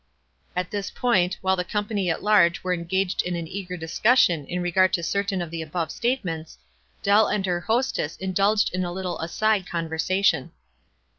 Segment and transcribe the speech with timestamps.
[0.55, 4.59] At this point, while the company at large were ensrasred in an easier discussion in
[4.59, 6.57] regard to cer tain of the above statements,
[7.03, 10.53] Dell and her host ess indulged in a little aside conversation.